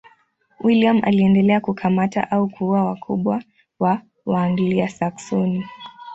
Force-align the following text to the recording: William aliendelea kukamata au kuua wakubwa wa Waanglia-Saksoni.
William 0.59 1.01
aliendelea 1.03 1.59
kukamata 1.61 2.31
au 2.31 2.47
kuua 2.49 2.85
wakubwa 2.85 3.43
wa 3.79 4.01
Waanglia-Saksoni. 4.25 5.65